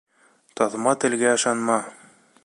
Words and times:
Таҫма 0.61 0.93
телгә 1.03 1.33
ышанма. 1.39 1.77